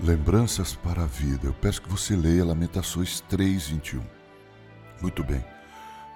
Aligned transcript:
Lembranças 0.00 0.76
para 0.76 1.02
a 1.02 1.06
vida. 1.06 1.48
Eu 1.48 1.52
peço 1.52 1.82
que 1.82 1.88
você 1.88 2.14
leia 2.14 2.44
Lamentações 2.44 3.20
3, 3.22 3.66
21. 3.66 4.00
Muito 5.02 5.24
bem. 5.24 5.44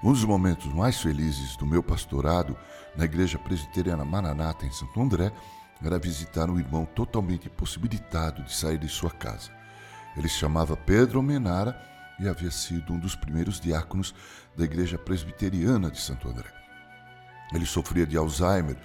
Um 0.05 0.13
dos 0.13 0.25
momentos 0.25 0.73
mais 0.73 1.01
felizes 1.01 1.57
do 1.57 1.67
meu 1.67 1.83
pastorado 1.83 2.57
na 2.97 3.05
Igreja 3.05 3.41
Presbiteriana 3.41 4.05
Maranata, 4.05 4.65
em 4.65 4.71
Santo 4.71 5.03
André, 5.03 5.33
era 5.85 5.99
visitar 5.99 6.49
um 6.49 6.61
irmão 6.61 6.85
totalmente 6.85 7.49
impossibilitado 7.49 8.45
de 8.45 8.55
sair 8.55 8.79
de 8.79 8.89
sua 8.89 9.11
casa. 9.11 9.51
Ele 10.17 10.29
se 10.29 10.37
chamava 10.37 10.77
Pedro 10.77 11.21
Menara 11.21 11.77
e 12.21 12.29
havia 12.29 12.53
sido 12.53 12.93
um 12.93 13.01
dos 13.01 13.17
primeiros 13.17 13.59
diáconos 13.59 14.15
da 14.57 14.63
Igreja 14.63 14.97
Presbiteriana 14.97 15.91
de 15.91 16.01
Santo 16.01 16.29
André. 16.29 16.53
Ele 17.53 17.67
sofria 17.67 18.07
de 18.07 18.17
Alzheimer, 18.17 18.77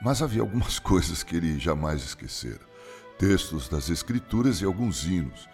mas 0.00 0.22
havia 0.22 0.40
algumas 0.40 0.78
coisas 0.80 1.22
que 1.22 1.36
ele 1.36 1.58
jamais 1.58 2.02
esquecera: 2.02 2.67
textos 3.18 3.68
das 3.68 3.90
Escrituras 3.90 4.60
e 4.60 4.64
alguns 4.64 5.04
hinos. 5.04 5.48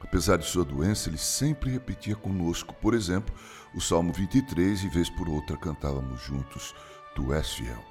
Apesar 0.00 0.38
de 0.38 0.46
sua 0.46 0.64
doença, 0.64 1.08
ele 1.08 1.18
sempre 1.18 1.70
repetia 1.70 2.14
conosco, 2.14 2.72
por 2.74 2.94
exemplo, 2.94 3.34
o 3.74 3.80
Salmo 3.80 4.12
23 4.12 4.84
e 4.84 4.88
vez 4.88 5.10
por 5.10 5.28
outra 5.28 5.56
cantávamos 5.56 6.22
juntos: 6.22 6.74
Tu 7.14 7.34
és 7.34 7.50
fiel. 7.50 7.84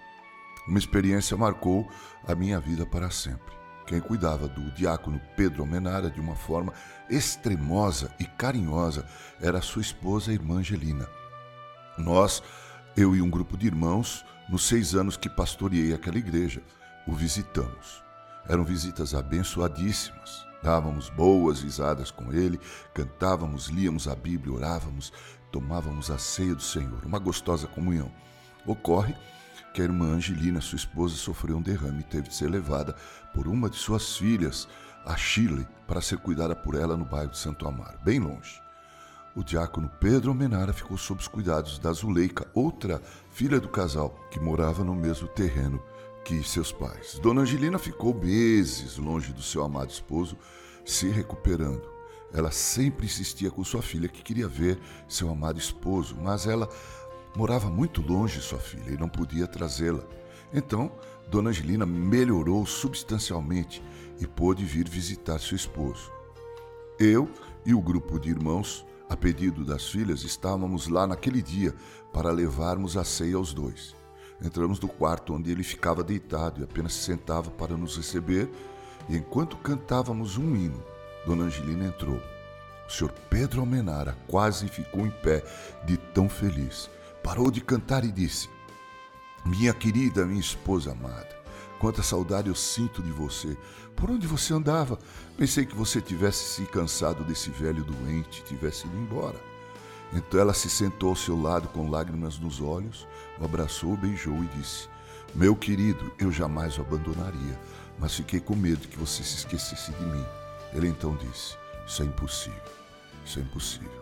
Uma 0.67 0.79
experiência 0.79 1.35
marcou 1.35 1.87
a 2.27 2.33
minha 2.33 2.59
vida 2.59 2.85
para 2.85 3.11
sempre. 3.11 3.53
Quem 3.85 3.99
cuidava 3.99 4.47
do 4.47 4.71
diácono 4.71 5.19
Pedro 5.35 5.63
Almenara 5.63 6.09
de 6.09 6.21
uma 6.21 6.35
forma 6.35 6.73
extremosa 7.09 8.13
e 8.19 8.25
carinhosa 8.25 9.05
era 9.41 9.61
sua 9.61 9.81
esposa, 9.81 10.31
a 10.31 10.33
irmã 10.33 10.57
Angelina. 10.59 11.07
Nós, 11.97 12.41
eu 12.95 13.15
e 13.15 13.21
um 13.21 13.29
grupo 13.29 13.57
de 13.57 13.67
irmãos, 13.67 14.23
nos 14.47 14.67
seis 14.67 14.95
anos 14.95 15.17
que 15.17 15.29
pastoreei 15.29 15.93
aquela 15.93 16.17
igreja, 16.17 16.61
o 17.07 17.13
visitamos. 17.13 18.08
Eram 18.47 18.63
visitas 18.63 19.13
abençoadíssimas. 19.13 20.47
Dávamos 20.61 21.09
boas 21.09 21.61
risadas 21.61 22.11
com 22.11 22.33
ele, 22.33 22.59
cantávamos, 22.93 23.67
líamos 23.67 24.07
a 24.07 24.15
Bíblia, 24.15 24.53
orávamos, 24.53 25.13
tomávamos 25.51 26.11
a 26.11 26.17
ceia 26.17 26.53
do 26.53 26.61
Senhor, 26.61 27.05
uma 27.05 27.17
gostosa 27.17 27.65
comunhão. 27.65 28.11
Ocorre 28.65 29.15
que 29.73 29.81
a 29.81 29.85
irmã 29.85 30.07
Angelina, 30.07 30.59
sua 30.59 30.75
esposa, 30.75 31.15
sofreu 31.15 31.57
um 31.57 31.61
derrame 31.61 32.01
e 32.01 32.03
teve 32.03 32.27
de 32.27 32.35
ser 32.35 32.49
levada 32.49 32.95
por 33.33 33.47
uma 33.47 33.69
de 33.69 33.77
suas 33.77 34.17
filhas 34.17 34.67
a 35.05 35.15
Chile 35.15 35.65
para 35.87 36.01
ser 36.01 36.17
cuidada 36.17 36.55
por 36.55 36.75
ela 36.75 36.97
no 36.97 37.05
bairro 37.05 37.31
de 37.31 37.37
Santo 37.37 37.67
Amaro, 37.67 37.97
bem 38.03 38.19
longe. 38.19 38.61
O 39.35 39.43
diácono 39.43 39.89
Pedro 39.99 40.33
Menara 40.33 40.73
ficou 40.73 40.97
sob 40.97 41.21
os 41.21 41.27
cuidados 41.27 41.79
da 41.79 41.93
Zuleika, 41.93 42.47
outra 42.53 43.01
filha 43.31 43.59
do 43.59 43.69
casal, 43.69 44.09
que 44.31 44.39
morava 44.39 44.83
no 44.83 44.95
mesmo 44.95 45.27
terreno 45.29 45.81
que 46.23 46.43
seus 46.43 46.71
pais. 46.71 47.19
Dona 47.21 47.41
Angelina 47.41 47.79
ficou 47.79 48.13
meses 48.13 48.97
longe 48.97 49.33
do 49.33 49.41
seu 49.41 49.63
amado 49.63 49.89
esposo, 49.89 50.37
se 50.85 51.07
recuperando. 51.09 51.87
Ela 52.31 52.51
sempre 52.51 53.05
insistia 53.05 53.49
com 53.49 53.63
sua 53.63 53.81
filha 53.81 54.07
que 54.07 54.21
queria 54.21 54.47
ver 54.47 54.79
seu 55.07 55.29
amado 55.29 55.57
esposo, 55.57 56.15
mas 56.21 56.45
ela 56.45 56.69
Morava 57.35 57.69
muito 57.69 58.01
longe 58.01 58.41
sua 58.41 58.59
filha 58.59 58.91
e 58.91 58.97
não 58.97 59.07
podia 59.07 59.47
trazê-la. 59.47 60.03
Então, 60.53 60.91
Dona 61.29 61.51
Angelina 61.51 61.85
melhorou 61.85 62.65
substancialmente 62.65 63.83
e 64.19 64.25
pôde 64.25 64.65
vir 64.65 64.89
visitar 64.89 65.39
seu 65.39 65.55
esposo. 65.55 66.11
Eu 66.99 67.29
e 67.65 67.73
o 67.73 67.81
grupo 67.81 68.19
de 68.19 68.29
irmãos, 68.29 68.85
a 69.07 69.15
pedido 69.15 69.63
das 69.63 69.87
filhas, 69.87 70.23
estávamos 70.23 70.87
lá 70.87 71.05
naquele 71.05 71.41
dia 71.41 71.73
para 72.11 72.31
levarmos 72.31 72.97
a 72.97 73.03
ceia 73.03 73.35
aos 73.35 73.53
dois. 73.53 73.95
Entramos 74.41 74.79
no 74.79 74.87
quarto 74.87 75.33
onde 75.33 75.51
ele 75.51 75.63
ficava 75.63 76.03
deitado 76.03 76.61
e 76.61 76.63
apenas 76.63 76.93
se 76.93 77.03
sentava 77.03 77.49
para 77.51 77.75
nos 77.75 77.97
receber, 77.97 78.49
e 79.07 79.17
enquanto 79.17 79.57
cantávamos 79.57 80.37
um 80.37 80.55
hino, 80.55 80.83
Dona 81.25 81.45
Angelina 81.45 81.85
entrou. 81.85 82.21
O 82.87 82.91
senhor 82.91 83.11
Pedro 83.29 83.59
Almenara 83.59 84.17
quase 84.27 84.67
ficou 84.67 85.05
em 85.05 85.11
pé 85.11 85.43
de 85.85 85.97
tão 85.97 86.27
feliz 86.29 86.89
parou 87.23 87.51
de 87.51 87.61
cantar 87.61 88.03
e 88.03 88.11
disse: 88.11 88.49
Minha 89.45 89.73
querida, 89.73 90.25
minha 90.25 90.39
esposa 90.39 90.91
amada, 90.91 91.29
quanta 91.79 92.01
saudade 92.01 92.49
eu 92.49 92.55
sinto 92.55 93.01
de 93.01 93.11
você. 93.11 93.57
Por 93.95 94.09
onde 94.09 94.25
você 94.25 94.53
andava? 94.53 94.97
Pensei 95.37 95.65
que 95.65 95.75
você 95.75 96.01
tivesse 96.01 96.55
se 96.55 96.65
cansado 96.65 97.23
desse 97.23 97.49
velho 97.49 97.83
doente 97.83 98.39
e 98.39 98.43
tivesse 98.43 98.87
ido 98.87 98.97
embora. 98.97 99.39
Então 100.13 100.39
ela 100.39 100.53
se 100.53 100.69
sentou 100.69 101.09
ao 101.09 101.15
seu 101.15 101.39
lado 101.39 101.67
com 101.69 101.89
lágrimas 101.89 102.39
nos 102.39 102.59
olhos, 102.61 103.07
o 103.39 103.45
abraçou, 103.45 103.95
beijou 103.95 104.35
e 104.43 104.47
disse: 104.57 104.89
Meu 105.35 105.55
querido, 105.55 106.11
eu 106.17 106.31
jamais 106.31 106.77
o 106.77 106.81
abandonaria, 106.81 107.59
mas 107.99 108.15
fiquei 108.15 108.39
com 108.39 108.55
medo 108.55 108.87
que 108.87 108.97
você 108.97 109.23
se 109.23 109.37
esquecesse 109.37 109.91
de 109.91 110.03
mim. 110.03 110.25
Ele 110.73 110.87
então 110.87 111.15
disse: 111.15 111.55
Isso 111.85 112.01
é 112.01 112.05
impossível, 112.05 112.61
isso 113.23 113.39
é 113.39 113.41
impossível. 113.41 113.99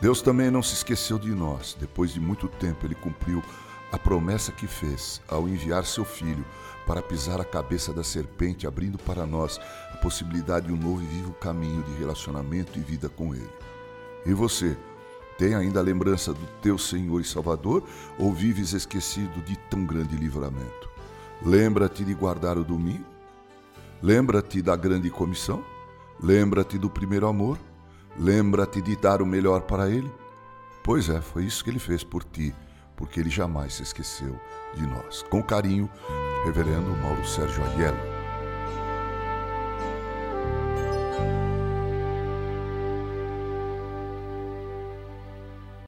Deus 0.00 0.20
também 0.20 0.50
não 0.50 0.62
se 0.62 0.74
esqueceu 0.74 1.18
de 1.18 1.30
nós. 1.30 1.76
Depois 1.78 2.12
de 2.12 2.20
muito 2.20 2.48
tempo, 2.48 2.86
ele 2.86 2.94
cumpriu 2.94 3.42
a 3.90 3.98
promessa 3.98 4.52
que 4.52 4.66
fez 4.66 5.22
ao 5.28 5.48
enviar 5.48 5.84
seu 5.84 6.04
filho 6.04 6.44
para 6.86 7.00
pisar 7.00 7.40
a 7.40 7.44
cabeça 7.44 7.92
da 7.92 8.04
serpente, 8.04 8.66
abrindo 8.66 8.98
para 8.98 9.24
nós 9.24 9.58
a 9.92 9.96
possibilidade 9.96 10.66
de 10.66 10.72
um 10.72 10.76
novo 10.76 11.02
e 11.02 11.06
vivo 11.06 11.32
caminho 11.34 11.82
de 11.84 11.94
relacionamento 11.94 12.78
e 12.78 12.82
vida 12.82 13.08
com 13.08 13.34
ele. 13.34 13.50
E 14.26 14.34
você, 14.34 14.76
tem 15.38 15.54
ainda 15.54 15.80
a 15.80 15.82
lembrança 15.82 16.32
do 16.32 16.46
teu 16.62 16.78
Senhor 16.78 17.20
e 17.20 17.24
Salvador 17.24 17.82
ou 18.18 18.32
vives 18.32 18.72
esquecido 18.72 19.42
de 19.44 19.56
tão 19.70 19.84
grande 19.84 20.16
livramento? 20.16 20.88
Lembra-te 21.44 22.04
de 22.04 22.14
guardar 22.14 22.56
o 22.56 22.64
domingo? 22.64 23.04
Lembra-te 24.02 24.62
da 24.62 24.76
grande 24.76 25.10
comissão? 25.10 25.64
Lembra-te 26.22 26.78
do 26.78 26.88
primeiro 26.88 27.26
amor? 27.26 27.58
Lembra-te 28.18 28.80
de 28.80 28.96
dar 28.96 29.20
o 29.20 29.26
melhor 29.26 29.62
para 29.62 29.90
ele? 29.90 30.10
Pois 30.82 31.08
é, 31.08 31.20
foi 31.20 31.44
isso 31.44 31.64
que 31.64 31.70
ele 31.70 31.78
fez 31.78 32.04
por 32.04 32.22
ti, 32.22 32.54
porque 32.96 33.18
ele 33.18 33.30
jamais 33.30 33.74
se 33.74 33.82
esqueceu 33.82 34.38
de 34.74 34.86
nós. 34.86 35.22
Com 35.30 35.42
carinho, 35.42 35.90
Reverendo 36.44 36.94
Mauro 36.98 37.26
Sérgio 37.26 37.64
Aiello. 37.64 38.23